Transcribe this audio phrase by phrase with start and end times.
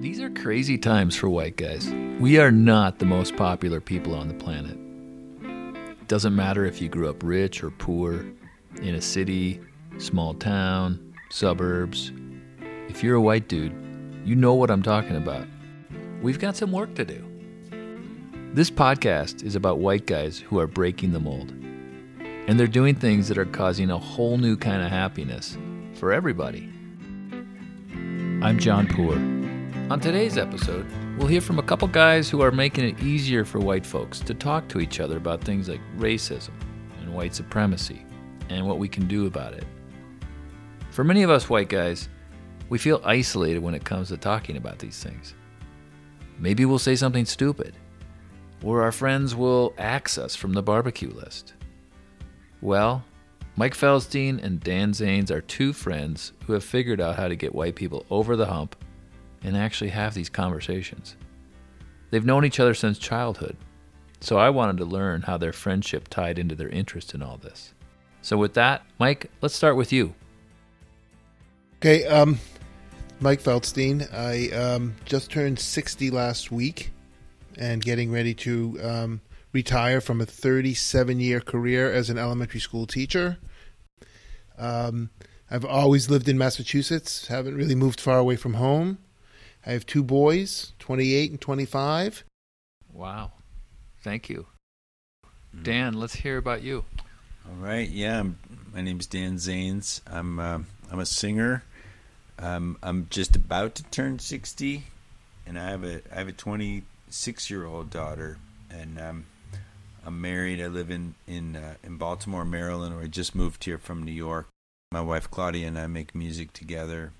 [0.00, 1.88] These are crazy times for white guys.
[2.18, 4.78] We are not the most popular people on the planet.
[6.00, 8.24] It doesn't matter if you grew up rich or poor,
[8.80, 9.60] in a city,
[9.98, 12.12] small town, suburbs.
[12.88, 13.74] If you're a white dude,
[14.24, 15.46] you know what I'm talking about.
[16.22, 17.22] We've got some work to do.
[18.54, 21.52] This podcast is about white guys who are breaking the mold.
[22.50, 25.56] And they're doing things that are causing a whole new kind of happiness
[25.94, 26.68] for everybody.
[28.42, 29.14] I'm John Poor.
[29.88, 30.84] On today's episode,
[31.16, 34.34] we'll hear from a couple guys who are making it easier for white folks to
[34.34, 36.50] talk to each other about things like racism
[37.00, 38.04] and white supremacy
[38.48, 39.64] and what we can do about it.
[40.90, 42.08] For many of us white guys,
[42.68, 45.36] we feel isolated when it comes to talking about these things.
[46.36, 47.76] Maybe we'll say something stupid,
[48.64, 51.54] or our friends will axe us from the barbecue list.
[52.62, 53.04] Well,
[53.56, 57.54] Mike Feldstein and Dan Zanes are two friends who have figured out how to get
[57.54, 58.76] white people over the hump
[59.42, 61.16] and actually have these conversations.
[62.10, 63.56] They've known each other since childhood,
[64.20, 67.74] so I wanted to learn how their friendship tied into their interest in all this.
[68.22, 70.14] So, with that, Mike, let's start with you.
[71.76, 72.38] Okay, um,
[73.20, 74.12] Mike Feldstein.
[74.12, 76.90] I um, just turned 60 last week
[77.56, 79.20] and getting ready to um,
[79.52, 83.38] retire from a 37 year career as an elementary school teacher.
[84.58, 85.10] Um,
[85.50, 88.98] I've always lived in Massachusetts, haven't really moved far away from home.
[89.66, 92.24] I have two boys, 28 and 25.
[92.92, 93.32] Wow.
[94.02, 94.46] Thank you.
[95.62, 96.84] Dan, let's hear about you.
[97.46, 98.38] All right, yeah, I'm,
[98.72, 100.00] my name's Dan Zanes.
[100.06, 101.64] I'm uh, I'm a singer.
[102.38, 104.84] Um, I'm just about to turn 60,
[105.46, 108.38] and I have a I have a 26 year old daughter,
[108.70, 109.24] and um,
[110.10, 110.60] I'm married.
[110.60, 114.10] I live in in uh, in Baltimore, Maryland, or I just moved here from New
[114.10, 114.48] York.
[114.90, 117.12] My wife Claudia and I make music together,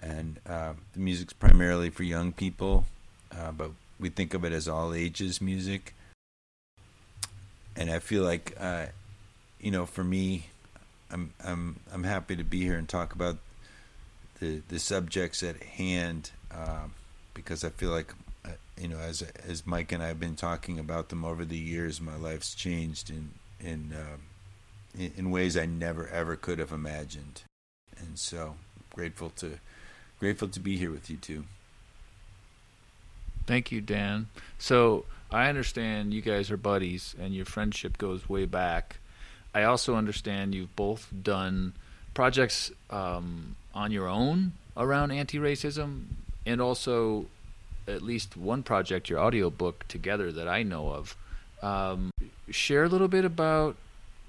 [0.00, 2.86] and uh, the music's primarily for young people,
[3.30, 5.94] uh, but we think of it as all ages music.
[7.76, 8.86] And I feel like, uh,
[9.60, 10.46] you know, for me,
[11.10, 13.36] I'm I'm I'm happy to be here and talk about
[14.40, 16.86] the the subjects at hand uh,
[17.34, 18.14] because I feel like,
[18.80, 22.00] you know, as as Mike and I have been talking about them over the years,
[22.00, 23.30] my life's changed in
[23.60, 24.16] in uh,
[25.16, 27.42] in, ways I never ever could have imagined,
[27.98, 28.56] and so
[28.94, 29.58] grateful to
[30.18, 31.44] grateful to be here with you too.
[33.46, 34.28] Thank you, Dan.
[34.58, 38.98] So I understand you guys are buddies and your friendship goes way back.
[39.54, 41.74] I also understand you've both done
[42.14, 46.04] projects um, on your own around anti-racism,
[46.46, 47.26] and also
[47.86, 51.16] at least one project, your audiobook together that I know of.
[51.62, 52.10] Um,
[52.50, 53.76] share a little bit about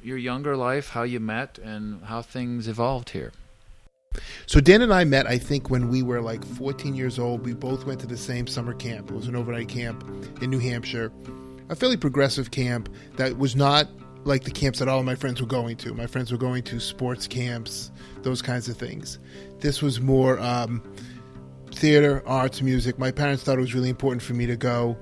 [0.04, 3.32] your younger life, how you met, and how things evolved here.
[4.46, 7.46] So Dan and I met, I think, when we were like 14 years old.
[7.46, 9.10] We both went to the same summer camp.
[9.10, 10.04] It was an overnight camp
[10.42, 11.12] in New Hampshire,
[11.70, 13.88] a fairly progressive camp that was not
[14.24, 15.94] like the camps that all of my friends were going to.
[15.94, 17.92] My friends were going to sports camps,
[18.24, 19.20] those kinds of things.
[19.60, 20.82] This was more um,
[21.86, 22.98] theater, arts, music.
[22.98, 24.98] My parents thought it was really important for me to go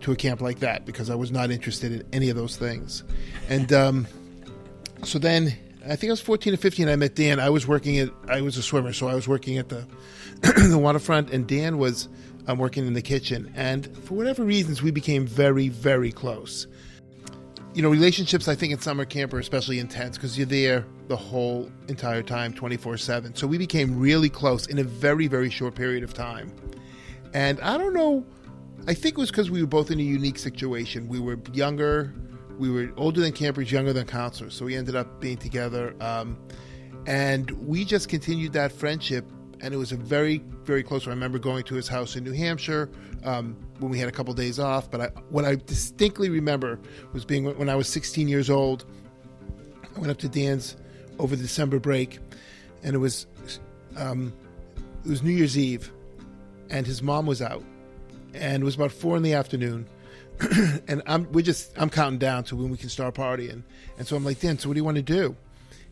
[0.00, 3.04] to a camp like that because I was not interested in any of those things.
[3.48, 4.08] And um,
[5.04, 5.56] so then
[5.88, 6.88] I think I was 14 or 15.
[6.88, 7.38] I met Dan.
[7.38, 9.86] I was working at, I was a swimmer, so I was working at the,
[10.68, 12.08] the waterfront, and Dan was
[12.48, 13.52] um, working in the kitchen.
[13.54, 16.66] And for whatever reasons, we became very, very close.
[17.78, 21.14] You know, relationships, I think, in summer camp are especially intense because you're there the
[21.14, 23.36] whole entire time, 24 7.
[23.36, 26.52] So we became really close in a very, very short period of time.
[27.34, 28.26] And I don't know,
[28.88, 31.06] I think it was because we were both in a unique situation.
[31.06, 32.12] We were younger,
[32.58, 35.94] we were older than campers, younger than counselors, so we ended up being together.
[36.00, 36.36] Um,
[37.06, 39.24] and we just continued that friendship,
[39.60, 41.06] and it was a very, very close.
[41.06, 42.90] I remember going to his house in New Hampshire
[43.22, 44.90] um, when we had a couple days off.
[44.90, 46.78] But I, what I distinctly remember
[47.12, 48.84] was being when I was 16 years old.
[49.96, 50.76] I went up to Dan's
[51.18, 52.18] over the December break,
[52.82, 53.26] and it was
[53.96, 54.32] um,
[55.04, 55.90] it was New Year's Eve,
[56.70, 57.64] and his mom was out,
[58.34, 59.88] and it was about four in the afternoon
[60.88, 63.62] and I'm we're just I'm counting down to when we can start partying.
[63.98, 65.36] And so I'm like, Dan, so what do you want to do?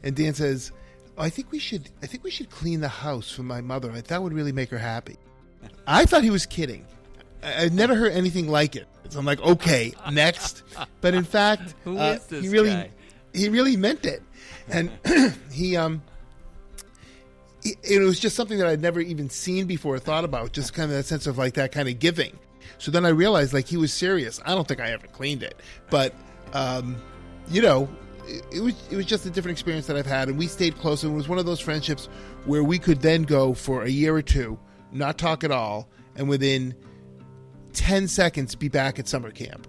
[0.02, 0.72] And Dan says,
[1.18, 3.90] oh, I think we should I think we should clean the house for my mother.
[3.90, 5.16] I thought would really make her happy.
[5.86, 6.86] I thought he was kidding.
[7.42, 8.86] I, would never heard anything like it.
[9.08, 10.62] So I'm like, okay, next.
[11.00, 12.90] But in fact, uh, he really guy?
[13.32, 14.22] he really meant it.
[14.68, 14.90] And
[15.52, 16.02] he um
[17.62, 20.74] it, it was just something that I'd never even seen before or thought about, just
[20.74, 22.38] kind of that sense of like that kind of giving.
[22.78, 24.40] So then I realized like he was serious.
[24.44, 25.60] I don't think I ever cleaned it,
[25.90, 26.14] but
[26.52, 26.96] um,
[27.48, 27.88] you know,
[28.26, 30.78] it, it was it was just a different experience that I've had, and we stayed
[30.78, 31.02] close.
[31.02, 32.08] And it was one of those friendships
[32.44, 34.58] where we could then go for a year or two,
[34.92, 36.74] not talk at all, and within
[37.76, 39.69] ten seconds be back at summer camp.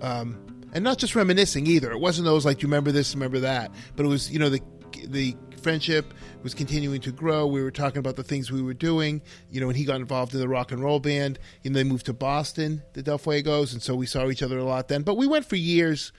[0.00, 0.38] Um,
[0.72, 1.90] and not just reminiscing either.
[1.90, 3.14] It wasn't those like, "Do you remember this?
[3.14, 4.60] Remember that?" But it was, you know, the
[5.06, 7.46] the friendship was continuing to grow.
[7.46, 10.32] We were talking about the things we were doing, you know, when he got involved
[10.34, 11.38] in the rock and roll band.
[11.64, 14.64] And they moved to Boston, the Del Fuegos, and so we saw each other a
[14.64, 15.02] lot then.
[15.02, 16.12] But we went for years,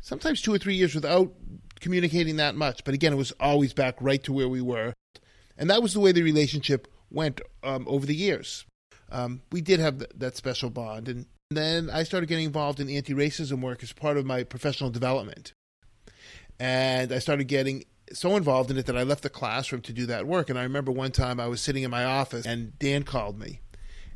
[0.00, 1.32] sometimes two or three years without
[1.80, 2.84] communicating that much.
[2.84, 4.94] But again, it was always back right to where we were.
[5.56, 8.66] And that was the way the relationship went um, over the years.
[9.14, 11.08] Um, we did have th- that special bond.
[11.08, 14.90] And then I started getting involved in anti racism work as part of my professional
[14.90, 15.52] development.
[16.58, 20.06] And I started getting so involved in it that I left the classroom to do
[20.06, 20.50] that work.
[20.50, 23.60] And I remember one time I was sitting in my office and Dan called me.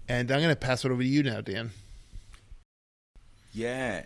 [0.09, 1.71] And I'm going to pass it over to you now, Dan.
[3.53, 4.05] Yeah.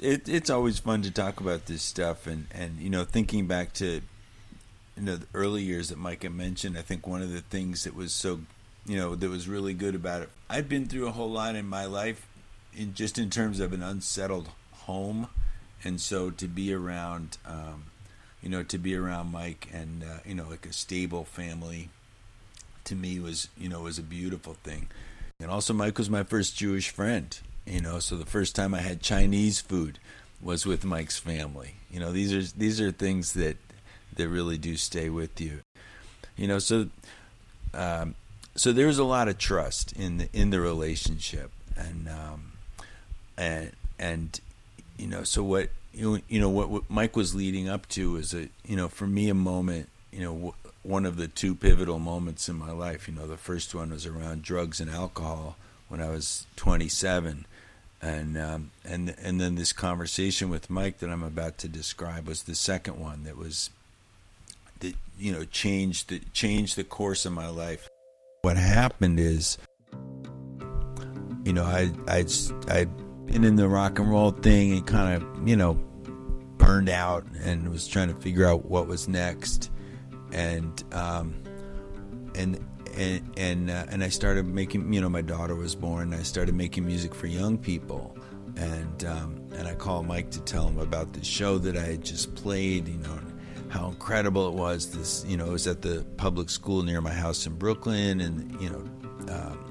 [0.00, 2.26] It, it's always fun to talk about this stuff.
[2.26, 4.00] And, and, you know, thinking back to,
[4.96, 7.94] you know, the early years that Micah mentioned, I think one of the things that
[7.94, 8.40] was so,
[8.88, 11.66] you know, that was really good about it, I'd been through a whole lot in
[11.66, 12.26] my life
[12.74, 15.28] in just in terms of an unsettled home.
[15.84, 17.84] And so to be around, um,
[18.42, 21.90] you know, to be around Mike and uh, you know, like a stable family,
[22.84, 24.88] to me was you know was a beautiful thing.
[25.40, 27.38] And also, Mike was my first Jewish friend.
[27.66, 29.98] You know, so the first time I had Chinese food
[30.40, 31.74] was with Mike's family.
[31.90, 33.56] You know, these are these are things that
[34.16, 35.60] that really do stay with you.
[36.36, 36.88] You know, so
[37.74, 38.14] um,
[38.58, 42.52] so there's a lot of trust in the in the relationship, and um,
[43.36, 44.40] and and
[44.96, 48.34] you know, so what you you know what, what Mike was leading up to is
[48.34, 51.98] a you know for me a moment you know w- one of the two pivotal
[51.98, 53.08] moments in my life.
[53.08, 55.56] You know, the first one was around drugs and alcohol
[55.88, 57.46] when I was 27,
[58.02, 62.42] and um, and and then this conversation with Mike that I'm about to describe was
[62.42, 63.70] the second one that was
[64.80, 67.88] that you know changed the changed the course of my life.
[68.42, 69.58] What happened is,
[71.44, 72.24] you know, I I
[72.68, 72.86] I
[73.28, 75.74] been in the rock and roll thing and kind of, you know,
[76.56, 79.70] burned out and was trying to figure out what was next.
[80.32, 81.42] And, um,
[82.34, 82.64] and,
[82.96, 86.14] and, and, uh, and I started making, you know, my daughter was born.
[86.14, 88.16] I started making music for young people.
[88.56, 92.04] And, um, and I called Mike to tell him about the show that I had
[92.04, 93.18] just played, you know,
[93.70, 94.90] how incredible it was.
[94.90, 98.60] This, you know, it was at the public school near my house in Brooklyn, and
[98.60, 98.84] you know,
[99.32, 99.68] um,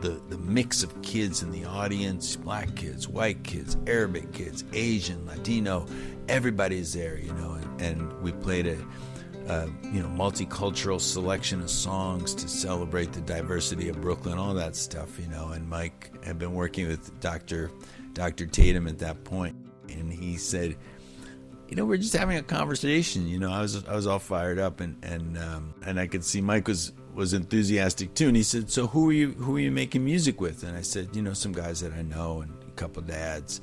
[0.00, 5.26] the, the mix of kids in the audience black kids, white kids, Arabic kids, Asian,
[5.26, 5.86] Latino,
[6.28, 7.52] everybody's there, you know.
[7.52, 8.76] And, and we played a,
[9.92, 15.18] you know, multicultural selection of songs to celebrate the diversity of Brooklyn, all that stuff,
[15.18, 15.48] you know.
[15.48, 17.70] And Mike had been working with Dr.
[18.12, 18.46] Dr.
[18.46, 19.56] Tatum at that point,
[19.88, 20.76] and he said,
[21.68, 23.26] you know, we're just having a conversation.
[23.26, 26.24] You know, I was I was all fired up, and and um, and I could
[26.24, 28.28] see Mike was was enthusiastic too.
[28.28, 30.82] And he said, "So who are you who are you making music with?" And I
[30.82, 33.60] said, "You know, some guys that I know and a couple dads."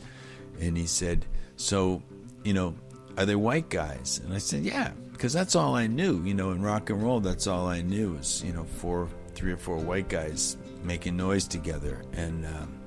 [0.59, 2.03] And he said, "So,
[2.43, 2.75] you know,
[3.17, 6.21] are they white guys?" And I said, "Yeah, because that's all I knew.
[6.23, 9.53] You know, in rock and roll, that's all I knew was you know four, three
[9.53, 12.79] or four white guys making noise together, and um,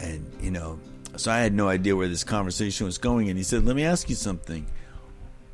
[0.00, 0.80] and you know."
[1.16, 3.84] So I had no idea where this conversation was going, and he said, "Let me
[3.84, 4.66] ask you something.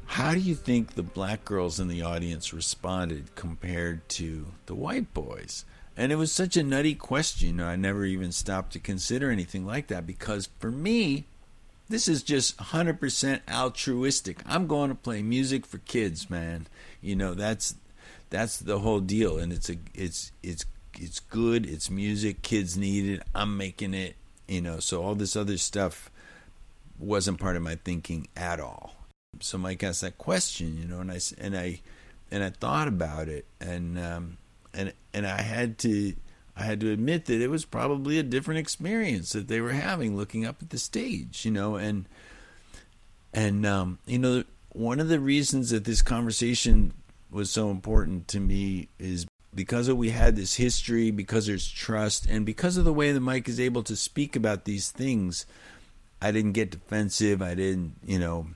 [0.06, 5.12] How do you think the black girls in the audience responded compared to the white
[5.14, 5.64] boys?"
[5.96, 7.60] And it was such a nutty question.
[7.60, 11.26] I never even stopped to consider anything like that because for me,
[11.90, 14.38] this is just 100% altruistic.
[14.46, 16.68] I'm going to play music for kids, man.
[17.02, 17.74] You know, that's
[18.30, 20.64] that's the whole deal and it's a it's it's
[20.98, 23.22] it's good, it's music, kids need it.
[23.34, 24.14] I'm making it
[24.50, 26.10] you know so all this other stuff
[26.98, 28.94] wasn't part of my thinking at all.
[29.38, 31.80] So mike asked that question you know and i and i
[32.30, 34.36] and i thought about it and um
[34.74, 36.14] and and i had to
[36.56, 40.16] i had to admit that it was probably a different experience that they were having
[40.16, 42.06] looking up at the stage you know and
[43.32, 44.42] and um you know
[44.72, 46.92] one of the reasons that this conversation
[47.30, 52.26] was so important to me is because of we had this history, because there's trust,
[52.26, 55.46] and because of the way that Mike is able to speak about these things,
[56.22, 57.42] I didn't get defensive.
[57.42, 58.48] I didn't, you know,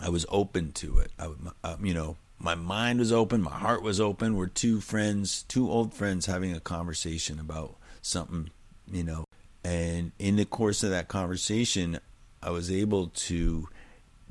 [0.00, 1.12] I was open to it.
[1.18, 1.30] I,
[1.64, 4.36] uh, you know, my mind was open, my heart was open.
[4.36, 8.50] We're two friends, two old friends having a conversation about something,
[8.90, 9.24] you know.
[9.64, 12.00] And in the course of that conversation,
[12.42, 13.68] I was able to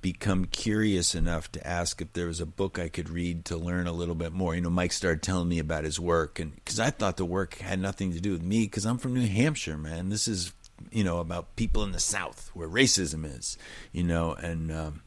[0.01, 3.87] become curious enough to ask if there was a book I could read to learn
[3.87, 4.55] a little bit more.
[4.55, 7.55] You know, Mike started telling me about his work, and because I thought the work
[7.59, 10.09] had nothing to do with me, because I'm from New Hampshire, man.
[10.09, 10.53] This is
[10.91, 13.57] you know about people in the South where racism is,
[13.91, 15.01] you know, and um,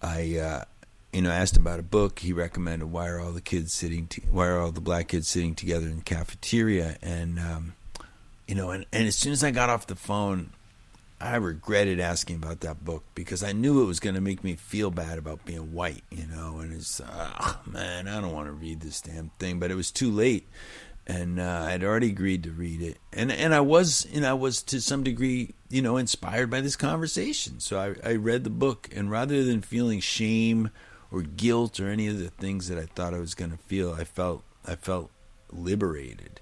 [0.00, 0.36] I.
[0.36, 0.64] Uh,
[1.12, 2.18] you know, asked about a book.
[2.18, 4.06] He recommended "Why Are All the Kids Sitting?
[4.08, 7.74] To, Why Are All the Black Kids Sitting Together in the Cafeteria?" And um,
[8.46, 10.50] you know, and, and as soon as I got off the phone,
[11.20, 14.54] I regretted asking about that book because I knew it was going to make me
[14.54, 16.58] feel bad about being white, you know.
[16.58, 19.58] And it's, oh, man, I don't want to read this damn thing.
[19.58, 20.46] But it was too late,
[21.06, 24.62] and uh, I'd already agreed to read it, and and I was, and I was
[24.64, 27.60] to some degree, you know, inspired by this conversation.
[27.60, 30.70] So I, I read the book, and rather than feeling shame
[31.10, 33.94] or guilt or any of the things that I thought I was going to feel,
[33.94, 35.10] I felt I felt
[35.50, 36.40] liberated.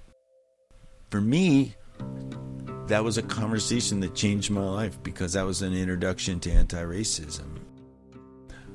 [1.10, 1.76] For me,
[2.86, 7.58] that was a conversation that changed my life because that was an introduction to anti-racism.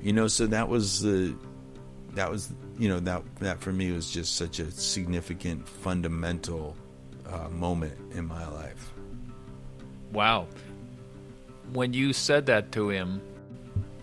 [0.01, 1.35] You know, so that was the
[2.13, 6.75] that was you know that that for me was just such a significant fundamental
[7.27, 8.93] uh, moment in my life.
[10.11, 10.47] Wow.
[11.73, 13.21] When you said that to him,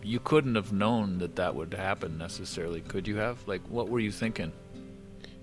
[0.02, 3.46] you couldn't have known that that would happen necessarily, could you have?
[3.48, 4.52] Like, what were you thinking?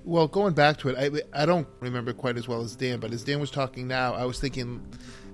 [0.06, 3.12] Well, going back to it, I, I don't remember quite as well as Dan, but
[3.14, 4.86] as Dan was talking now, I was thinking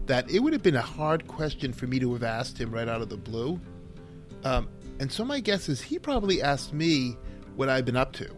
[0.05, 2.87] that it would have been a hard question for me to have asked him right
[2.87, 3.59] out of the blue.
[4.43, 7.17] Um, and so my guess is he probably asked me
[7.55, 8.29] what I've been up to.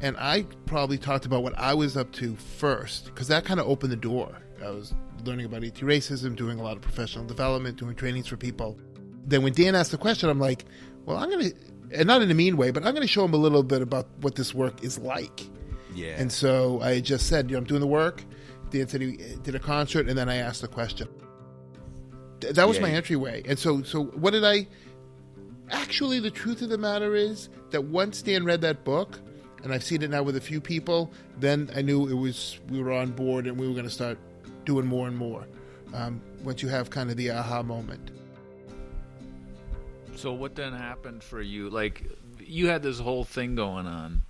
[0.00, 3.68] And I probably talked about what I was up to first, because that kind of
[3.68, 4.36] opened the door.
[4.64, 8.36] I was learning about anti racism, doing a lot of professional development, doing trainings for
[8.36, 8.78] people.
[9.24, 10.64] Then when Dan asked the question, I'm like,
[11.04, 11.56] well, I'm going to
[11.92, 13.82] and not in a mean way, but I'm going to show him a little bit
[13.82, 15.48] about what this work is like.
[15.94, 16.14] Yeah.
[16.16, 18.22] And so I just said, you know, I'm doing the work.
[18.70, 21.08] Dan said he did a concert, and then I asked the question.
[22.40, 23.42] That was yeah, my entryway.
[23.46, 24.68] And so, so what did I?
[25.70, 29.18] Actually, the truth of the matter is that once Dan read that book,
[29.62, 32.80] and I've seen it now with a few people, then I knew it was we
[32.82, 34.18] were on board and we were going to start
[34.64, 35.46] doing more and more.
[35.94, 38.10] Um, once you have kind of the aha moment.
[40.18, 41.70] So what then happened for you?
[41.70, 42.02] Like
[42.40, 44.22] you had this whole thing going on.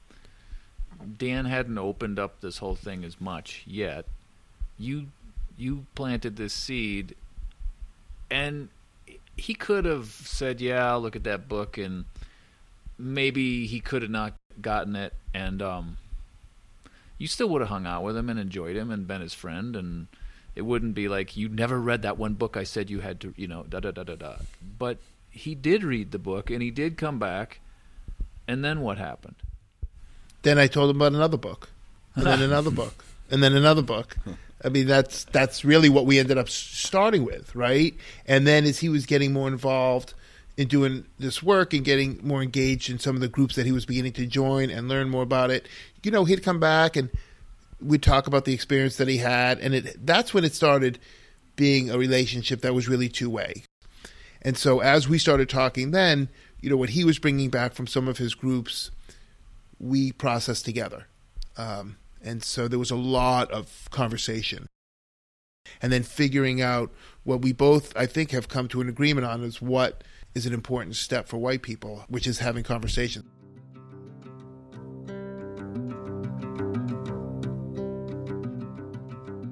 [1.17, 4.05] Dan hadn't opened up this whole thing as much yet.
[4.79, 5.07] You
[5.57, 7.17] you planted this seed
[8.31, 8.69] and
[9.39, 12.05] he could have said, "Yeah, I'll look at that book," and
[12.99, 15.97] maybe he could have not gotten it, and um,
[17.17, 19.75] you still would have hung out with him and enjoyed him and been his friend,
[19.75, 20.09] and
[20.55, 23.33] it wouldn't be like you never read that one book I said you had to,
[23.39, 24.37] you know, da da da da da.
[24.79, 24.99] But
[25.39, 27.61] he did read the book and he did come back.
[28.47, 29.37] And then what happened?
[30.43, 31.71] Then I told him about another book,
[32.15, 34.17] and then another book, and then another book.
[34.65, 37.95] I mean, that's that's really what we ended up starting with, right?
[38.27, 40.15] And then as he was getting more involved
[40.57, 43.73] in doing this work and getting more engaged in some of the groups that he
[43.73, 45.69] was beginning to join and learn more about it,
[46.03, 47.11] you know, he'd come back and
[47.81, 50.99] we'd talk about the experience that he had, and it that's when it started
[51.57, 53.65] being a relationship that was really two way.
[54.49, 56.31] And so as we started talking then,
[56.63, 58.91] you know, what he was bringing back from some of his groups,
[59.79, 61.07] we processed together.
[61.59, 64.67] Um, and so there was a lot of conversation.
[65.83, 66.91] And then figuring out
[67.25, 70.03] what we both, I think, have come to an agreement on is what
[70.35, 73.27] is an important step for white people, which is having conversations.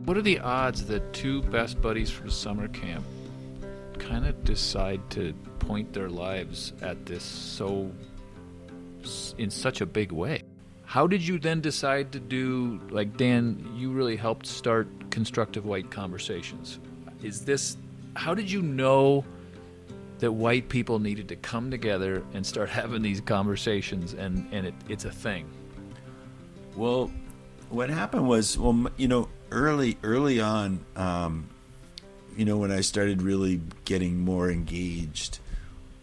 [0.06, 3.04] What are the odds that two best buddies from summer camp
[4.06, 7.90] kind of decide to point their lives at this so
[9.38, 10.42] in such a big way.
[10.84, 15.90] How did you then decide to do like Dan, you really helped start constructive white
[15.90, 16.78] conversations.
[17.22, 17.76] Is this
[18.14, 19.24] how did you know
[20.18, 24.74] that white people needed to come together and start having these conversations and and it,
[24.88, 25.46] it's a thing?
[26.76, 27.10] Well,
[27.70, 31.48] what happened was well you know early early on um,
[32.36, 35.38] you know, when I started really getting more engaged,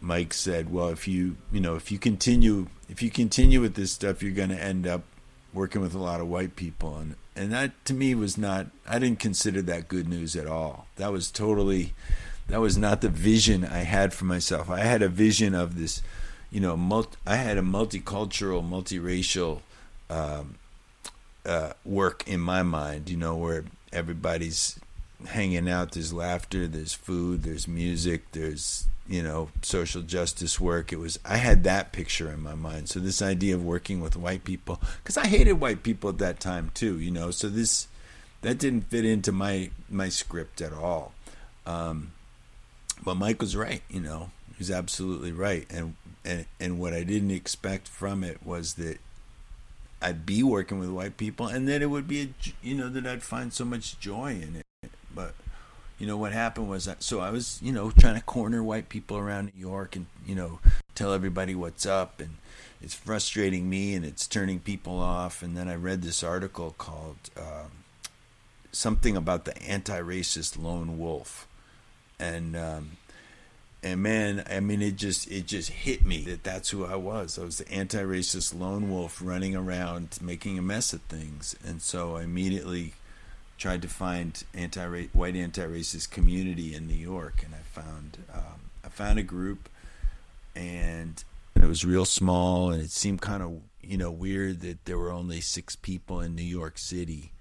[0.01, 3.91] Mike said, "Well, if you, you know, if you continue, if you continue with this
[3.91, 5.03] stuff, you're going to end up
[5.53, 8.67] working with a lot of white people." And and that to me was not.
[8.87, 10.87] I didn't consider that good news at all.
[10.97, 11.93] That was totally.
[12.47, 14.69] That was not the vision I had for myself.
[14.69, 16.01] I had a vision of this,
[16.51, 19.61] you know, multi, I had a multicultural, multiracial
[20.09, 20.55] um,
[21.45, 23.09] uh, work in my mind.
[23.09, 23.63] You know, where
[23.93, 24.79] everybody's
[25.27, 25.91] hanging out.
[25.91, 26.67] There's laughter.
[26.67, 27.43] There's food.
[27.43, 28.31] There's music.
[28.31, 30.93] There's you know social justice work.
[30.93, 32.89] It was I had that picture in my mind.
[32.89, 36.39] So this idea of working with white people, because I hated white people at that
[36.39, 36.99] time too.
[36.99, 37.87] You know, so this
[38.41, 41.13] that didn't fit into my my script at all.
[41.65, 42.11] Um,
[43.03, 43.81] but Mike was right.
[43.89, 45.65] You know, he's absolutely right.
[45.69, 48.99] And and and what I didn't expect from it was that
[50.03, 52.27] I'd be working with white people, and that it would be, a,
[52.61, 54.62] you know, that I'd find so much joy in it.
[55.13, 55.33] But
[55.99, 58.89] you know, what happened was that, so I was, you know, trying to corner white
[58.89, 60.59] people around New York and, you know,
[60.95, 62.19] tell everybody what's up.
[62.19, 62.37] And
[62.81, 65.41] it's frustrating me and it's turning people off.
[65.41, 67.71] And then I read this article called um,
[68.71, 71.47] something about the anti racist lone wolf.
[72.19, 72.97] And, um,
[73.83, 77.37] and man, I mean, it just it just hit me that that's who I was.
[77.37, 82.15] I was the anti-racist lone wolf running around making a mess of things, and so
[82.15, 82.93] I immediately
[83.63, 88.89] tried to find anti white anti-racist community in New York, and I found um, I
[88.89, 89.69] found a group,
[90.53, 91.23] and
[91.55, 95.13] it was real small, and it seemed kind of you know weird that there were
[95.13, 97.31] only six people in New York City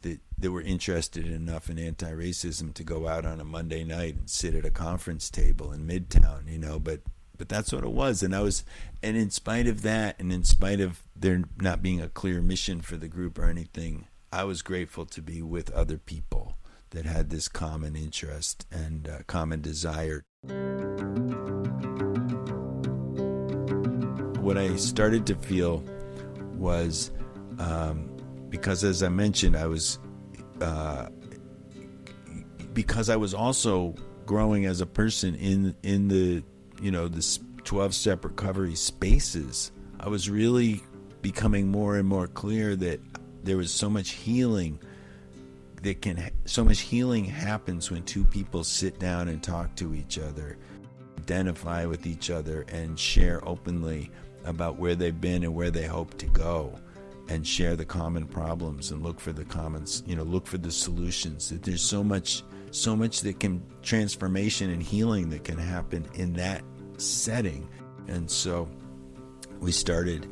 [0.00, 4.30] that that were interested enough in anti-racism to go out on a Monday night and
[4.30, 7.00] sit at a conference table in Midtown, you know, but
[7.36, 8.64] but that's what it was and I was
[9.02, 12.80] and in spite of that and in spite of there not being a clear mission
[12.80, 16.58] for the group or anything, I was grateful to be with other people
[16.90, 20.24] that had this common interest and uh, common desire.
[24.42, 25.82] What I started to feel
[26.54, 27.10] was
[27.58, 28.10] um,
[28.50, 29.98] because as I mentioned, I was
[30.60, 31.08] uh,
[32.74, 33.94] because I was also
[34.26, 36.42] growing as a person in in the
[36.82, 39.72] you know this twelve step recovery spaces.
[40.00, 40.82] I was really
[41.22, 43.00] becoming more and more clear that
[43.48, 44.78] there was so much healing
[45.82, 50.18] that can so much healing happens when two people sit down and talk to each
[50.18, 50.58] other
[51.18, 54.10] identify with each other and share openly
[54.44, 56.78] about where they've been and where they hope to go
[57.30, 60.70] and share the common problems and look for the commons you know look for the
[60.70, 61.48] solutions.
[61.48, 66.34] That there's so much so much that can transformation and healing that can happen in
[66.34, 66.62] that
[66.98, 67.66] setting.
[68.08, 68.68] And so
[69.58, 70.26] we started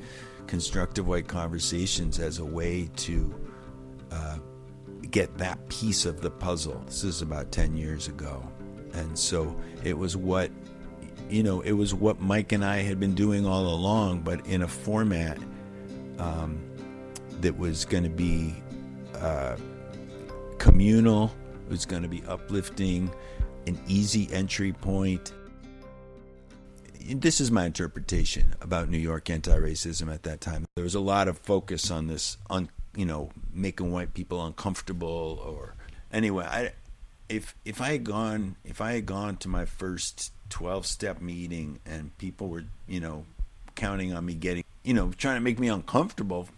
[0.46, 3.34] constructive white conversations as a way to
[4.10, 4.38] uh,
[5.10, 8.42] get that piece of the puzzle this is about 10 years ago
[8.94, 10.50] and so it was what
[11.28, 14.62] you know it was what mike and i had been doing all along but in
[14.62, 15.38] a format
[16.18, 16.60] um,
[17.40, 18.54] that was going to be
[19.20, 19.56] uh,
[20.58, 21.32] communal,
[21.66, 23.10] it was going to be uplifting,
[23.66, 25.32] an easy entry point.
[27.08, 30.66] This is my interpretation about New York anti-racism at that time.
[30.74, 35.40] There was a lot of focus on this, on you know, making white people uncomfortable,
[35.44, 35.74] or
[36.12, 36.44] anyway.
[36.44, 36.72] I,
[37.28, 41.80] if if I had gone if I had gone to my first twelve step meeting
[41.84, 43.24] and people were you know
[43.74, 46.48] counting on me getting you know trying to make me uncomfortable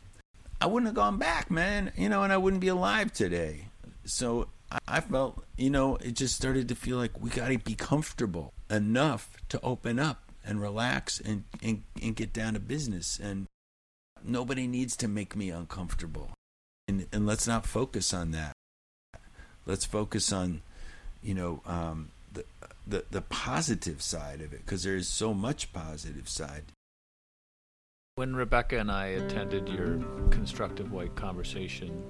[0.60, 1.92] I wouldn't have gone back, man.
[1.96, 3.66] You know, and I wouldn't be alive today.
[4.04, 4.48] So
[4.86, 8.52] I felt, you know, it just started to feel like we got to be comfortable
[8.68, 13.20] enough to open up and relax and, and, and get down to business.
[13.22, 13.46] And
[14.24, 16.30] nobody needs to make me uncomfortable.
[16.88, 18.52] And, and let's not focus on that.
[19.66, 20.62] Let's focus on,
[21.22, 22.44] you know, um, the,
[22.86, 26.64] the, the positive side of it because there is so much positive side.
[28.14, 32.02] When Rebecca and I attended your constructive white conversation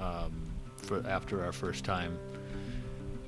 [0.00, 0.32] um,
[0.76, 2.18] for after our first time,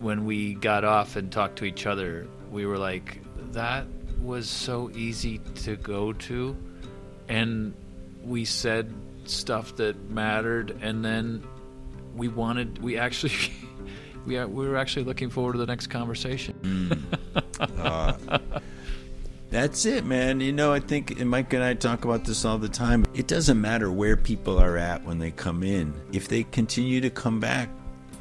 [0.00, 3.20] when we got off and talked to each other, we were like,
[3.52, 3.86] "That
[4.24, 6.56] was so easy to go to,"
[7.28, 7.74] and
[8.22, 8.92] we said
[9.24, 11.42] stuff that mattered, and then
[12.16, 13.34] we wanted, we actually.
[14.26, 16.58] we, are, we were actually looking forward to the next conversation.
[16.62, 17.00] Mm.
[17.78, 18.16] Uh,
[19.50, 20.40] that's it, man.
[20.40, 23.06] You know, I think Mike and I talk about this all the time.
[23.14, 25.94] It doesn't matter where people are at when they come in.
[26.12, 27.68] If they continue to come back,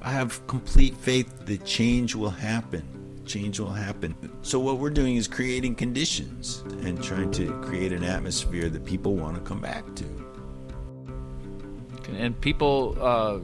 [0.04, 3.03] I have complete faith that change will happen.
[3.34, 4.14] Change will happen.
[4.44, 9.16] So, what we're doing is creating conditions and trying to create an atmosphere that people
[9.16, 10.06] want to come back to.
[12.16, 13.40] And people, uh,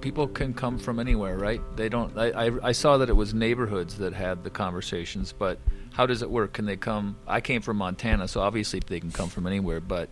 [0.00, 1.60] people can come from anywhere, right?
[1.76, 2.16] They don't.
[2.16, 5.58] I, I, I saw that it was neighborhoods that had the conversations, but
[5.92, 6.54] how does it work?
[6.54, 7.14] Can they come?
[7.26, 9.80] I came from Montana, so obviously they can come from anywhere.
[9.80, 10.08] But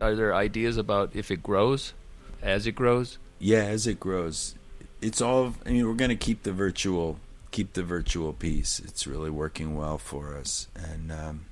[0.00, 1.94] are there ideas about if it grows,
[2.42, 3.18] as it grows?
[3.40, 4.54] Yeah, as it grows,
[5.02, 5.54] it's all.
[5.66, 7.18] I mean, we're going to keep the virtual,
[7.50, 8.80] keep the virtual piece.
[8.80, 11.46] It's really working well for us, and um,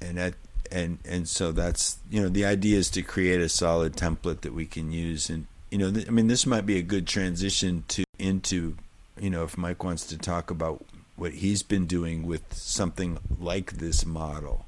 [0.00, 0.34] and that
[0.70, 4.54] and and so that's you know the idea is to create a solid template that
[4.54, 7.84] we can use and you know th- I mean this might be a good transition
[7.88, 8.76] to into
[9.20, 10.84] you know if Mike wants to talk about
[11.16, 14.66] what he's been doing with something like this model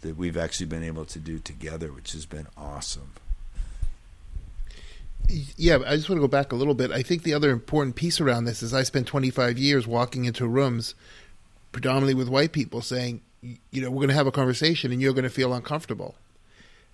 [0.00, 3.12] that we've actually been able to do together, which has been awesome.
[5.28, 6.92] Yeah, I just want to go back a little bit.
[6.92, 10.46] I think the other important piece around this is I spent 25 years walking into
[10.46, 10.94] rooms,
[11.72, 15.12] predominantly with white people, saying, you know, we're going to have a conversation and you're
[15.12, 16.14] going to feel uncomfortable.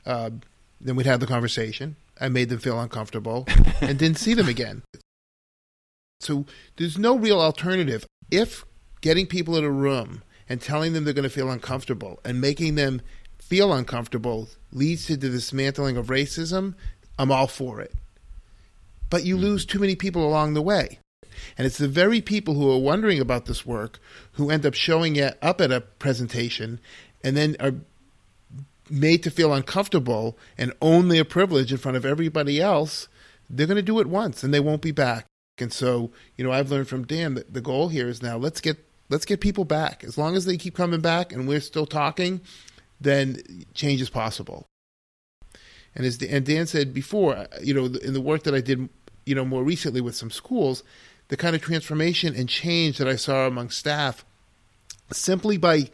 [0.07, 0.31] Uh,
[0.81, 1.97] then we'd have the conversation.
[2.21, 3.47] I made them feel uncomfortable
[3.81, 4.83] and didn't see them again.
[6.21, 8.07] So there's no real alternative.
[8.31, 8.65] If
[9.01, 12.77] getting people in a room and telling them they're going to feel uncomfortable and making
[12.77, 13.03] them
[13.39, 16.75] feel uncomfortable leads to the dismantling of racism,
[17.19, 17.93] I'm all for it.
[19.13, 20.99] But you lose too many people along the way.
[21.59, 23.99] And it's the very people who are wondering about this work
[24.33, 26.81] who end up showing it up at a presentation
[27.23, 27.75] and then are
[28.89, 33.07] made to feel uncomfortable and own their privilege in front of everybody else.
[33.51, 35.27] They're going to do it once and they won't be back.
[35.59, 38.63] And so, you know, I've learned from Dan that the goal here is now let's
[38.63, 38.79] get
[39.11, 40.05] let's get people back.
[40.05, 42.41] As long as they keep coming back and we're still talking,
[42.99, 43.43] then
[43.75, 44.65] change is possible.
[45.95, 48.89] And as and Dan said before, you know, in the work that I did,
[49.25, 50.83] you know, more recently with some schools,
[51.29, 54.25] the kind of transformation and change that I saw among staff
[55.13, 55.91] simply by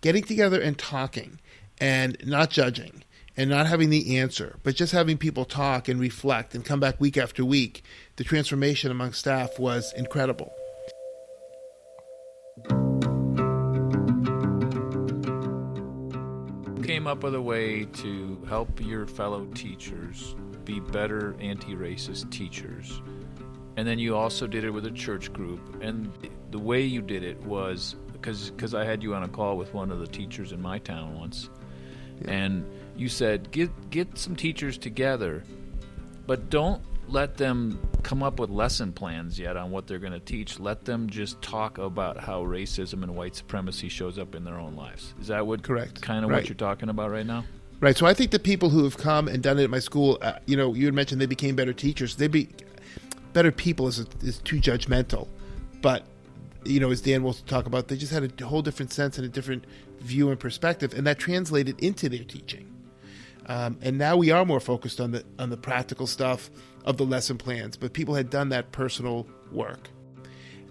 [0.00, 1.40] getting together and talking
[1.78, 3.04] and not judging
[3.36, 7.00] and not having the answer, but just having people talk and reflect and come back
[7.00, 7.82] week after week,
[8.16, 10.52] the transformation among staff was incredible.
[16.84, 23.00] Came up with a way to help your fellow teachers be better anti racist teachers.
[23.76, 25.82] And then you also did it with a church group.
[25.82, 26.12] And
[26.50, 29.90] the way you did it was because I had you on a call with one
[29.90, 31.50] of the teachers in my town once.
[32.22, 32.30] Yeah.
[32.30, 35.42] And you said get get some teachers together,
[36.26, 40.20] but don't let them come up with lesson plans yet on what they're going to
[40.20, 40.58] teach.
[40.58, 44.76] Let them just talk about how racism and white supremacy shows up in their own
[44.76, 45.14] lives.
[45.20, 46.00] Is that what correct?
[46.00, 46.38] Kind of right.
[46.38, 47.44] what you're talking about right now.
[47.80, 47.96] Right.
[47.96, 50.38] So I think the people who have come and done it at my school, uh,
[50.46, 52.16] you know, you had mentioned they became better teachers.
[52.16, 52.48] They be
[53.32, 55.28] better people is is too judgmental,
[55.82, 56.04] but
[56.64, 59.26] you know, as Dan will talk about, they just had a whole different sense and
[59.26, 59.64] a different
[60.00, 62.70] view and perspective, and that translated into their teaching.
[63.46, 66.50] Um, and now we are more focused on the on the practical stuff
[66.84, 69.90] of the lesson plans, but people had done that personal work.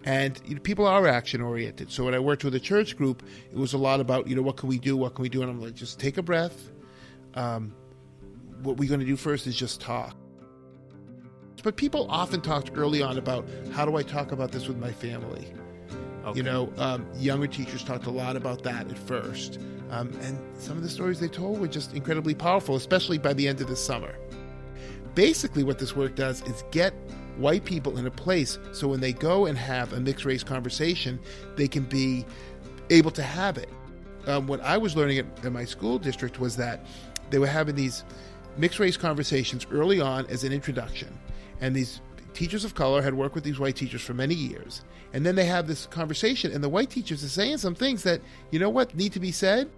[0.06, 1.92] And you know, people are action oriented.
[1.92, 4.42] So when I worked with a church group, it was a lot about you know
[4.42, 6.72] what can we do, what can we do, and I'm like, just take a breath.
[7.36, 7.74] Um,
[8.62, 10.16] what we're going to do first is just talk.
[11.64, 14.92] But people often talked early on about how do I talk about this with my
[14.92, 15.48] family.
[16.26, 16.38] Okay.
[16.38, 19.60] You know, um, younger teachers talked a lot about that at first.
[19.90, 23.48] Um, and some of the stories they told were just incredibly powerful, especially by the
[23.48, 24.16] end of the summer.
[25.16, 26.94] Basically, what this work does is get
[27.38, 31.20] white people in a place so when they go and have a mixed race conversation,
[31.56, 32.26] they can be
[32.90, 33.70] able to have it.
[34.28, 36.86] Um, what I was learning at, at my school district was that
[37.34, 38.04] they were having these
[38.58, 41.18] mixed race conversations early on as an introduction.
[41.62, 42.02] And these
[42.34, 44.84] teachers of color had worked with these white teachers for many years.
[45.14, 48.22] And then they have this conversation, and the white teachers are saying some things that,
[48.52, 49.70] you know what, need to be said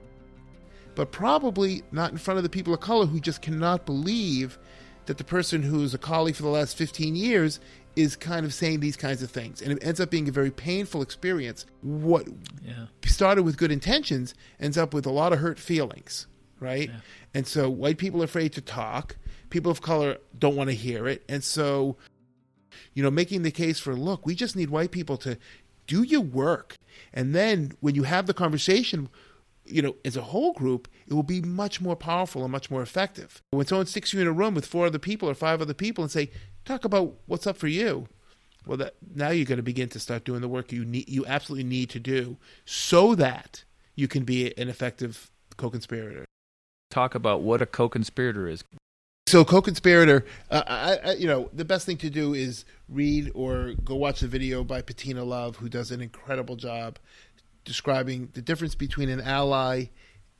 [0.95, 4.57] but probably not in front of the people of color who just cannot believe
[5.05, 7.59] that the person who's a colleague for the last 15 years
[7.95, 9.61] is kind of saying these kinds of things.
[9.61, 11.65] And it ends up being a very painful experience.
[11.81, 12.27] What
[12.63, 12.87] yeah.
[13.05, 16.27] started with good intentions ends up with a lot of hurt feelings,
[16.65, 16.89] right?
[16.89, 16.99] Yeah.
[17.34, 19.17] And so white people are afraid to talk.
[19.49, 21.23] People of color don't want to hear it.
[21.30, 21.95] And so,
[22.93, 25.38] you know, making the case for look, we just need white people to
[25.88, 26.75] do your work.
[27.13, 29.10] And then when you have the conversation
[29.65, 32.82] you know, as a whole group, it will be much more powerful and much more
[32.82, 33.41] effective.
[33.51, 36.04] When someone sticks you in a room with four other people or five other people
[36.04, 36.30] and say,
[36.65, 38.08] "Talk about what's up for you,"
[38.65, 41.25] well, that now you're going to begin to start doing the work you need, you
[41.25, 43.63] absolutely need to do, so that
[43.95, 46.25] you can be an effective co-conspirator.
[46.95, 48.63] Talk about what a co-conspirator is.
[49.27, 53.73] So, co-conspirator, uh, I, I, you know, the best thing to do is read or
[53.84, 56.97] go watch the video by Bettina Love, who does an incredible job
[57.65, 59.88] describing the difference between an ally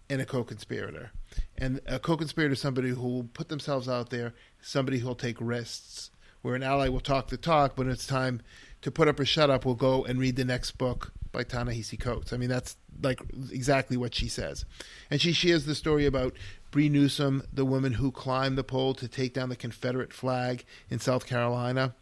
[0.10, 1.12] and a co-conspirator.
[1.58, 5.36] And a co-conspirator is somebody who will put themselves out there, somebody who will take
[5.42, 6.10] risks.
[6.42, 8.42] Where an ally will talk the talk, but it's time
[8.86, 12.00] to put up or shut up, will go and read the next book by Ta-Nehisi
[12.00, 12.32] Coates.
[12.32, 13.20] I mean, that's like
[13.52, 14.64] exactly what she says.
[15.10, 16.36] And she shares the story about
[16.70, 21.00] Bree Newsom, the woman who climbed the pole to take down the Confederate flag in
[21.00, 21.96] South Carolina.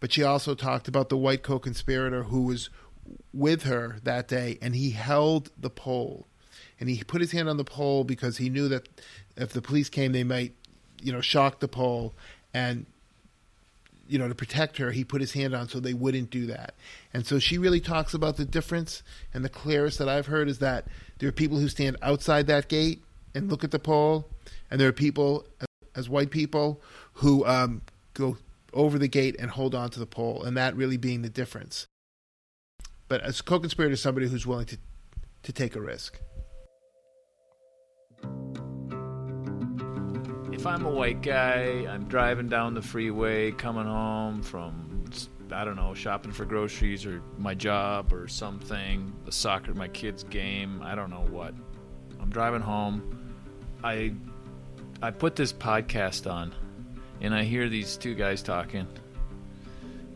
[0.00, 2.68] But she also talked about the white co conspirator who was
[3.32, 6.26] with her that day, and he held the pole,
[6.78, 8.86] and he put his hand on the pole because he knew that
[9.38, 10.52] if the police came, they might,
[11.02, 12.12] you know, shock the pole,
[12.52, 12.84] and
[14.08, 16.74] you know, to protect her, he put his hand on so they wouldn't do that.
[17.12, 19.02] And so she really talks about the difference.
[19.32, 20.86] And the clearest that I've heard is that
[21.18, 23.02] there are people who stand outside that gate
[23.34, 24.28] and look at the pole,
[24.70, 25.46] and there are people,
[25.94, 26.80] as white people,
[27.14, 27.82] who um,
[28.14, 28.38] go
[28.72, 31.86] over the gate and hold on to the pole, and that really being the difference.
[33.08, 34.78] But as co-conspirator is somebody who's willing to
[35.44, 36.18] to take a risk.
[40.58, 45.04] If I'm a white guy, I'm driving down the freeway, coming home from
[45.52, 50.24] I don't know, shopping for groceries or my job or something, the soccer, my kid's
[50.24, 51.54] game, I don't know what.
[52.20, 53.36] I'm driving home.
[53.84, 54.14] I
[55.00, 56.52] I put this podcast on
[57.20, 58.88] and I hear these two guys talking,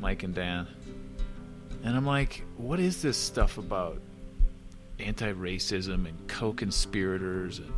[0.01, 0.67] Mike and Dan.
[1.85, 4.03] And I'm like, what is this stuff about
[4.99, 7.73] anti racism and co conspirators and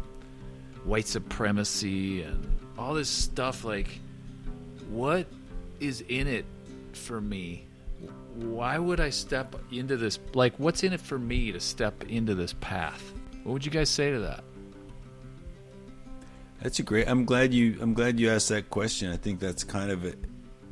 [0.84, 2.46] white supremacy and
[2.78, 3.64] all this stuff?
[3.64, 3.88] Like,
[4.90, 5.26] what
[5.80, 6.44] is in it
[6.92, 7.66] for me?
[8.36, 10.18] Why would I step into this?
[10.34, 13.12] Like, what's in it for me to step into this path?
[13.44, 14.44] What would you guys say to that?
[16.62, 17.08] That's a great.
[17.08, 17.76] I'm glad you.
[17.80, 19.12] I'm glad you asked that question.
[19.12, 20.14] I think that's kind of a.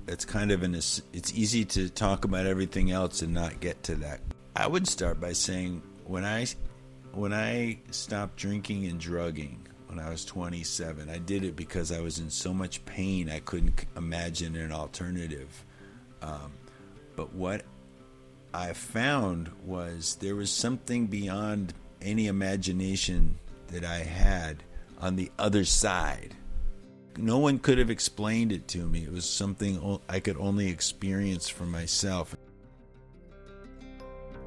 [0.09, 0.75] It's kind of an.
[0.75, 4.21] It's easy to talk about everything else and not get to that.
[4.57, 6.47] I would start by saying when I,
[7.13, 12.01] when I stopped drinking and drugging when I was 27, I did it because I
[12.01, 15.67] was in so much pain I couldn't imagine an alternative.
[16.23, 16.53] Um,
[17.15, 17.65] but what
[18.55, 24.63] I found was there was something beyond any imagination that I had
[24.99, 26.35] on the other side.
[27.19, 29.05] No one could have explained it to me.
[29.05, 32.35] It was something I could only experience for myself.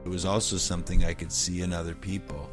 [0.04, 2.50] It was also something I could see in other people,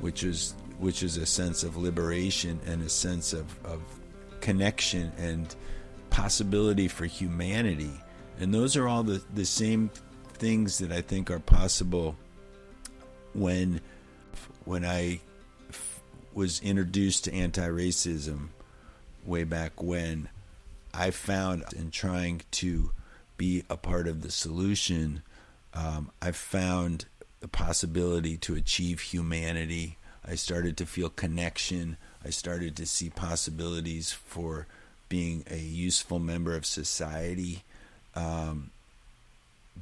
[0.00, 3.80] which is which is a sense of liberation and a sense of, of
[4.40, 5.54] connection and
[6.10, 7.92] possibility for humanity.
[8.40, 9.90] And those are all the, the same
[10.34, 12.16] things that I think are possible
[13.32, 13.80] when
[14.64, 15.20] when I
[16.34, 18.48] was introduced to anti-racism
[19.24, 20.30] way back when,
[20.92, 22.90] I found in trying to
[23.36, 25.22] be a part of the solution,
[25.74, 27.06] um, I found
[27.38, 29.96] the possibility to achieve humanity.
[30.26, 31.96] I started to feel connection.
[32.24, 34.66] I started to see possibilities for
[35.08, 37.64] being a useful member of society.
[38.14, 38.70] Um,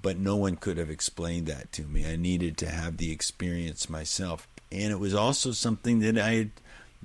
[0.01, 2.11] but no one could have explained that to me.
[2.11, 6.51] I needed to have the experience myself and it was also something that I had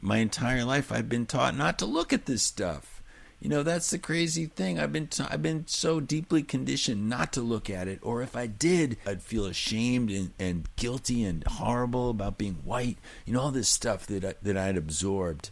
[0.02, 3.02] my entire life I've been taught not to look at this stuff.
[3.40, 4.80] You know, that's the crazy thing.
[4.80, 8.36] I've been i I've been so deeply conditioned not to look at it, or if
[8.36, 12.98] I did, I'd feel ashamed and, and guilty and horrible about being white.
[13.26, 15.50] You know, all this stuff that I, that I'd absorbed.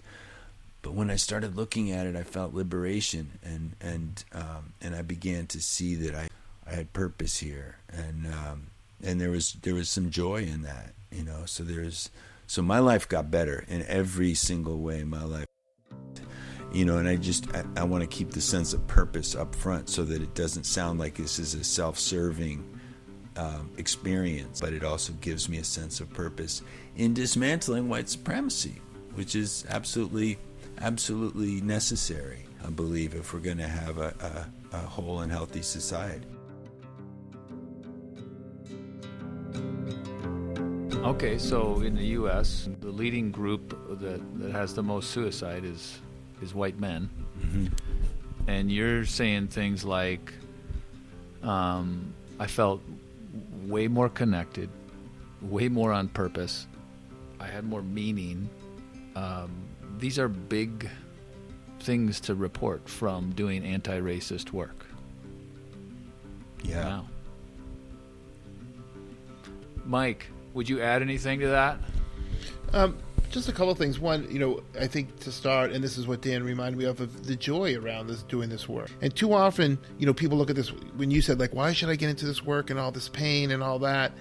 [0.82, 5.02] But when I started looking at it, I felt liberation, and and um, and I
[5.02, 6.30] began to see that I
[6.66, 8.68] I had purpose here, and um,
[9.04, 12.10] and there was there was some joy in that you know so there's
[12.48, 15.46] so my life got better in every single way my life
[16.74, 19.56] you know and i just i, I want to keep the sense of purpose up
[19.56, 22.68] front so that it doesn't sound like this is a self-serving
[23.36, 26.62] um, experience but it also gives me a sense of purpose
[26.96, 28.82] in dismantling white supremacy
[29.16, 30.38] which is absolutely
[30.82, 35.62] absolutely necessary i believe if we're going to have a, a, a whole and healthy
[35.62, 36.28] society
[41.04, 46.00] Okay, so in the U.S., the leading group that, that has the most suicide is
[46.44, 47.68] is white men, mm-hmm.
[48.48, 50.34] and you're saying things like,
[51.42, 52.82] um, "I felt
[53.66, 54.70] way more connected,
[55.42, 56.68] way more on purpose.
[57.40, 58.50] I had more meaning."
[59.16, 59.52] Um,
[59.98, 60.90] these are big
[61.80, 64.86] things to report from doing anti-racist work.
[66.64, 66.86] Yeah.
[66.86, 67.06] Wow.
[69.86, 71.78] Mike, would you add anything to that?
[72.74, 72.98] Um,
[73.34, 74.00] just a couple of things.
[74.00, 77.02] One, you know, I think to start, and this is what Dan reminded me of,
[77.02, 78.92] of the joy around this doing this work.
[79.02, 81.90] And too often, you know, people look at this when you said like, why should
[81.90, 84.14] I get into this work and all this pain and all that?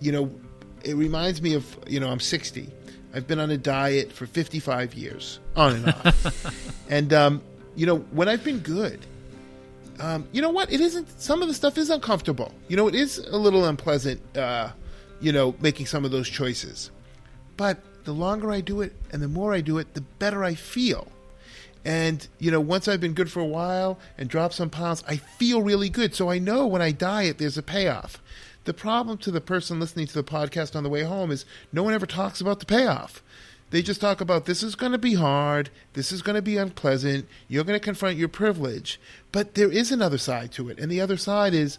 [0.00, 0.40] You know,
[0.84, 2.68] it reminds me of you know, I'm 60.
[3.12, 6.84] I've been on a diet for 55 years, on and off.
[6.88, 7.42] and um,
[7.74, 9.04] you know, when I've been good,
[9.98, 10.72] um, you know what?
[10.72, 11.20] It isn't.
[11.20, 12.54] Some of the stuff is uncomfortable.
[12.68, 14.20] You know, it is a little unpleasant.
[14.36, 14.70] Uh,
[15.20, 16.90] you know, making some of those choices.
[17.56, 20.54] But the longer I do it and the more I do it, the better I
[20.54, 21.08] feel.
[21.84, 25.16] And, you know, once I've been good for a while and dropped some pounds, I
[25.16, 26.14] feel really good.
[26.14, 28.22] So I know when I diet, there's a payoff.
[28.64, 31.82] The problem to the person listening to the podcast on the way home is no
[31.82, 33.22] one ever talks about the payoff.
[33.70, 36.56] They just talk about this is going to be hard, this is going to be
[36.56, 39.00] unpleasant, you're going to confront your privilege.
[39.32, 40.78] But there is another side to it.
[40.78, 41.78] And the other side is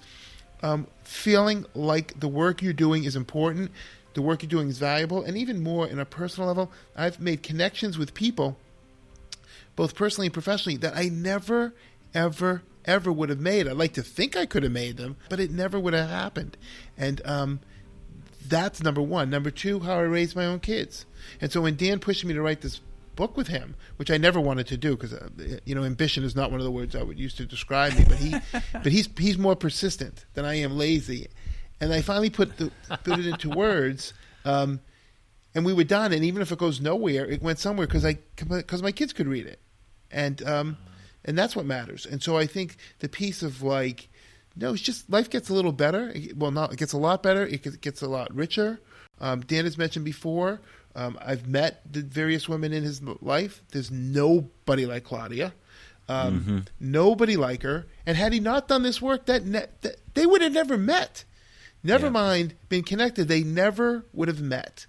[0.63, 3.71] um, feeling like the work you're doing is important,
[4.13, 7.43] the work you're doing is valuable, and even more in a personal level, I've made
[7.43, 8.57] connections with people,
[9.75, 11.73] both personally and professionally, that I never,
[12.13, 13.67] ever, ever would have made.
[13.67, 16.57] I'd like to think I could have made them, but it never would have happened.
[16.97, 17.59] And um,
[18.47, 19.29] that's number one.
[19.29, 21.05] Number two, how I raised my own kids.
[21.39, 22.81] And so when Dan pushed me to write this
[23.15, 25.29] book with him, which I never wanted to do because uh,
[25.65, 28.05] you know ambition is not one of the words I would use to describe me.
[28.07, 28.35] But he,
[28.73, 31.27] but he's he's more persistent than I am lazy,
[31.81, 32.71] and I finally put the
[33.03, 34.13] put it into words.
[34.45, 34.79] Um,
[35.53, 36.13] and we were done.
[36.13, 39.27] And even if it goes nowhere, it went somewhere because I because my kids could
[39.27, 39.59] read it,
[40.09, 40.77] and um,
[41.25, 42.05] and that's what matters.
[42.05, 44.07] And so I think the piece of like,
[44.55, 46.13] no, it's just life gets a little better.
[46.35, 47.45] Well, not it gets a lot better.
[47.45, 48.79] It gets a lot richer.
[49.19, 50.61] Um, Dan has mentioned before.
[50.95, 53.61] Um, I've met the various women in his life.
[53.71, 55.53] There's nobody like Claudia.
[56.09, 56.59] Um, mm-hmm.
[56.81, 57.87] Nobody like her.
[58.05, 61.23] And had he not done this work, that, ne- that they would have never met.
[61.83, 62.11] Never yeah.
[62.11, 63.27] mind been connected.
[63.27, 64.85] They never would have met.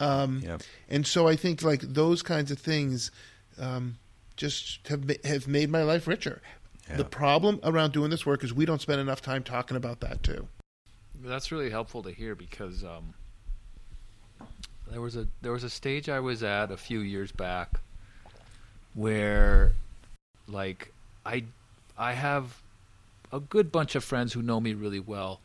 [0.00, 0.62] Um, yep.
[0.88, 3.10] And so I think like those kinds of things
[3.58, 3.98] um,
[4.36, 6.42] just have have made my life richer.
[6.88, 6.96] Yeah.
[6.96, 10.22] The problem around doing this work is we don't spend enough time talking about that
[10.22, 10.48] too.
[11.22, 13.14] That's really helpful to hear because um,
[14.90, 17.80] there was a there was a stage I was at a few years back
[18.94, 19.72] where
[20.46, 20.92] like
[21.24, 21.44] I
[21.96, 22.60] I have
[23.32, 25.40] a good bunch of friends who know me really well,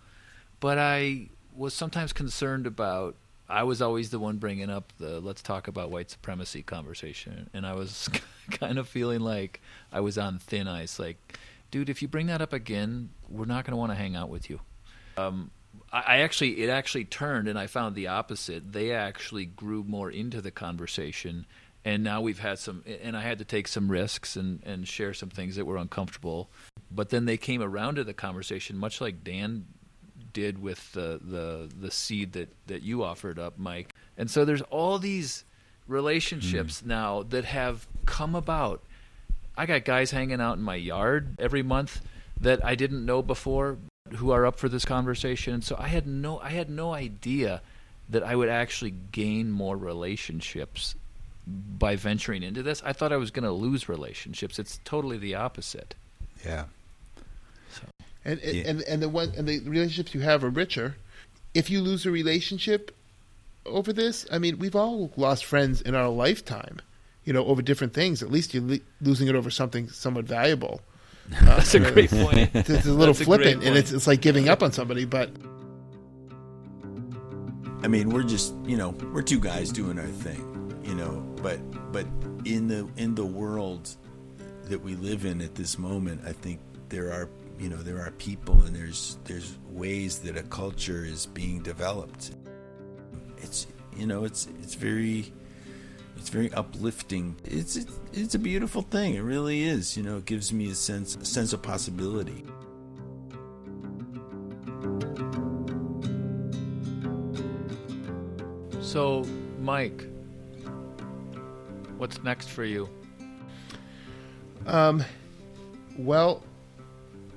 [0.60, 3.16] but I was sometimes concerned about
[3.52, 7.66] I was always the one bringing up the let's talk about white supremacy conversation and
[7.66, 8.10] I was
[8.52, 11.40] kind of feeling like I was on thin ice like
[11.72, 14.30] dude if you bring that up again we're not going to want to hang out
[14.30, 14.60] with you
[15.18, 15.52] um,
[15.92, 18.74] I actually it actually turned and I found the opposite.
[18.74, 21.46] They actually grew more into the conversation
[21.84, 25.14] and now we've had some and I had to take some risks and, and share
[25.14, 26.52] some things that were uncomfortable.
[26.92, 29.66] But then they came around to the conversation much like Dan
[30.34, 33.94] did with the the, the seed that, that you offered up, Mike.
[34.18, 35.44] And so there's all these
[35.88, 36.88] relationships mm.
[36.88, 38.82] now that have come about.
[39.58, 42.02] I got guys hanging out in my yard every month
[42.40, 43.78] that I didn't know before
[44.16, 45.54] who are up for this conversation.
[45.54, 47.62] And so I had no I had no idea
[48.10, 50.96] that I would actually gain more relationships
[51.46, 52.82] by venturing into this.
[52.84, 54.60] I thought I was going to lose relationships.
[54.60, 55.96] It's totally the opposite.
[56.46, 56.66] Yeah.
[58.24, 58.32] So.
[58.32, 58.64] And and, yeah.
[58.68, 60.96] and and the one and the relationships you have are richer.
[61.54, 62.96] If you lose a relationship
[63.66, 66.80] over this, I mean, we've all lost friends in our lifetime.
[67.24, 68.24] You know, over different things.
[68.24, 70.82] At least you're le- losing it over something somewhat valuable.
[71.32, 72.50] Uh, That's a great point.
[72.56, 75.06] It's, a little That's flippant, a and it's it's like giving up on somebody.
[75.06, 75.30] But
[77.84, 81.24] I mean, we're just you know we're two guys doing our thing, you know.
[81.44, 81.60] But
[81.92, 82.08] but
[82.46, 83.96] in the in the world
[84.64, 87.30] that we live in at this moment, I think there are
[87.60, 92.32] you know there are people and there's there's ways that a culture is being developed.
[93.38, 95.32] It's you know it's it's very
[96.20, 97.36] it's very uplifting.
[97.46, 99.16] It's, it's it's a beautiful thing.
[99.16, 99.96] It really is.
[99.98, 102.46] You know, it gives me a sense a sense of possibility.
[108.82, 109.24] So,
[109.60, 110.08] Mike,
[111.98, 112.90] what's next for you?
[114.66, 115.04] Um,
[115.98, 116.44] well,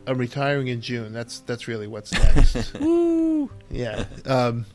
[0.06, 1.12] I'm retiring in June.
[1.12, 2.74] That's that's really what's next.
[2.80, 3.50] Woo!
[3.70, 4.04] Yeah.
[4.26, 4.66] Um,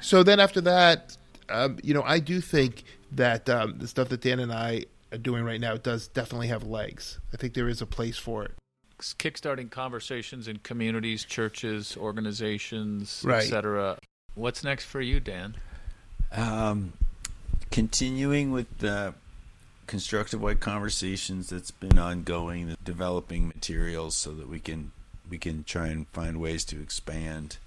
[0.00, 1.16] so then after that,
[1.48, 5.18] um, you know, I do think that um, the stuff that Dan and I are
[5.18, 7.18] doing right now does definitely have legs.
[7.32, 8.52] I think there is a place for it.
[8.98, 13.42] Kickstarting conversations in communities, churches, organizations, right.
[13.42, 13.98] etc.
[14.34, 15.56] What's next for you, Dan?
[16.32, 16.94] Um,
[17.70, 19.14] continuing with the
[19.86, 24.92] constructive white conversations that's been ongoing, developing materials so that we can
[25.28, 27.58] we can try and find ways to expand.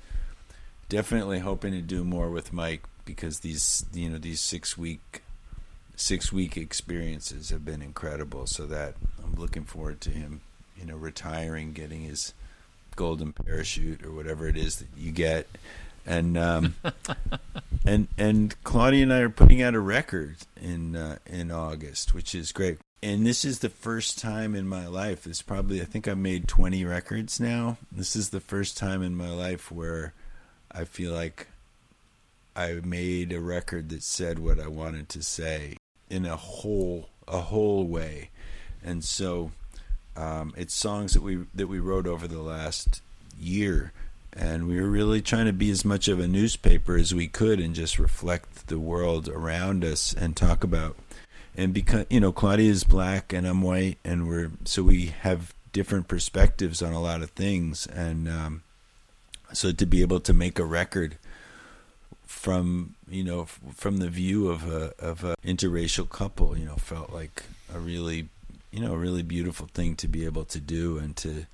[0.88, 5.22] Definitely hoping to do more with Mike because these you know these six week
[5.96, 8.48] six week experiences have been incredible.
[8.48, 10.42] So that I'm looking forward to him,
[10.78, 12.34] you know, retiring, getting his
[12.96, 15.48] golden parachute or whatever it is that you get,
[16.10, 16.76] and um,
[17.86, 22.36] and and Claudia and I are putting out a record in uh, in August, which
[22.36, 22.80] is great.
[23.02, 25.26] And this is the first time in my life.
[25.26, 27.78] It's probably I think I've made 20 records now.
[27.89, 30.13] This is the first time in my life where
[30.69, 31.48] I feel like
[32.56, 35.78] I made a record that said what I wanted to say
[36.10, 38.32] in a whole a whole way,
[38.84, 39.52] and so
[40.17, 43.02] um, it's songs that we that we wrote over the last
[43.40, 43.94] year,
[44.40, 47.60] and we were really trying to be as much of a newspaper as we could
[47.60, 50.96] and just reflect the world around us and talk about.
[51.58, 55.54] And because you know Claudia is black and I'm white, and we're so we have
[55.73, 58.63] different perspectives on a lot of things, and um,
[59.52, 61.17] so to be able to make a record
[62.25, 67.12] from you know from the view of a of a interracial couple you know felt
[67.12, 68.29] like a really
[68.71, 71.46] you know a really beautiful thing to be able to do and to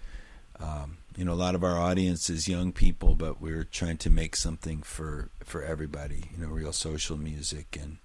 [0.59, 4.09] um, you know a lot of our audience is young people but we're trying to
[4.09, 7.97] make something for for everybody you know real social music and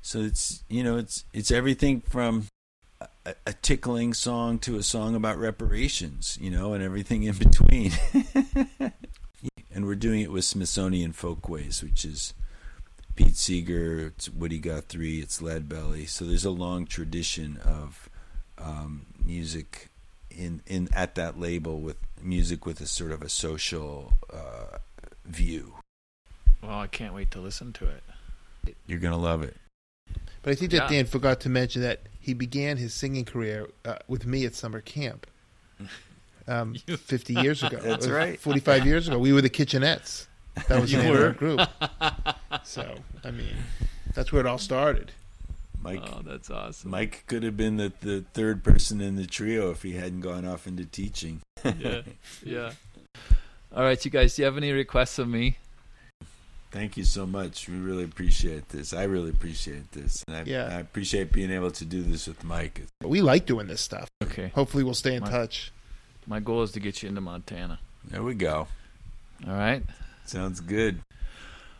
[0.00, 2.46] So it's you know it's it's everything from
[3.00, 7.92] a, a tickling song to a song about reparations, you know, and everything in between.
[9.72, 12.34] and we're doing it with Smithsonian Folkways, which is
[13.16, 16.06] Pete Seeger, it's Woody Guthrie, it's Lead Belly.
[16.06, 18.08] So there's a long tradition of
[18.56, 19.88] um, music
[20.30, 24.78] in in at that label with music with a sort of a social uh,
[25.24, 25.74] view.
[26.62, 28.76] Well, I can't wait to listen to it.
[28.86, 29.56] You're gonna love it.
[30.42, 30.88] But I think that Yeah.
[30.98, 34.80] Dan forgot to mention that he began his singing career uh, with me at summer
[34.80, 35.26] camp.
[36.46, 37.76] Um, 50 years ago.
[37.76, 38.40] That's Uh, right.
[38.40, 39.18] 45 years ago.
[39.18, 40.28] We were the Kitchenettes.
[40.68, 41.60] That was the name of our group.
[42.64, 43.54] So, I mean,
[44.14, 45.12] that's where it all started.
[45.82, 46.90] Mike Oh, that's awesome.
[46.90, 50.44] Mike could have been the, the third person in the trio if he hadn't gone
[50.44, 51.40] off into teaching.
[51.64, 52.02] yeah,
[52.44, 52.72] yeah.
[53.74, 54.34] All right, you guys.
[54.36, 55.58] Do you have any requests of me?
[56.70, 57.68] Thank you so much.
[57.68, 58.92] We really appreciate this.
[58.92, 60.22] I really appreciate this.
[60.28, 60.68] And I, Yeah.
[60.70, 62.82] I appreciate being able to do this with Mike.
[63.02, 64.08] We like doing this stuff.
[64.22, 64.48] Okay.
[64.54, 65.72] Hopefully, we'll stay in My- touch.
[66.26, 67.78] My goal is to get you into Montana.
[68.04, 68.68] There we go.
[69.46, 69.82] All right.
[70.26, 71.00] Sounds good.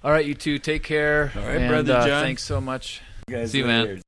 [0.03, 0.59] All right, you two.
[0.59, 1.33] Take care.
[1.37, 2.23] All right, and, Brother uh, John.
[2.25, 3.03] Thanks so much.
[3.29, 4.03] Guys See you, man.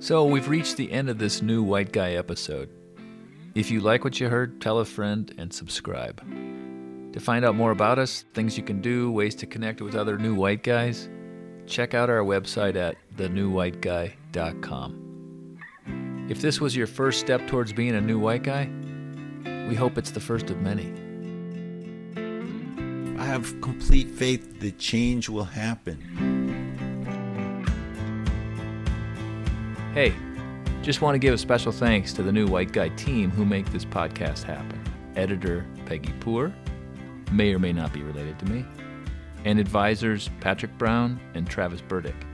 [0.00, 2.68] So we've reached the end of this new White Guy episode.
[3.54, 6.20] If you like what you heard, tell a friend and subscribe.
[7.14, 10.18] To find out more about us, things you can do, ways to connect with other
[10.18, 11.08] new white guys,
[11.66, 15.00] check out our website at thenewwhiteguy.com.
[16.28, 18.68] If this was your first step towards being a new white guy,
[19.68, 21.03] we hope it's the first of many.
[23.24, 25.96] I have complete faith that change will happen.
[29.94, 30.12] Hey,
[30.82, 33.64] just want to give a special thanks to the new White Guy team who make
[33.72, 34.78] this podcast happen.
[35.16, 36.54] Editor Peggy Poor,
[37.32, 38.62] may or may not be related to me,
[39.46, 42.26] and advisors Patrick Brown and Travis Burdick.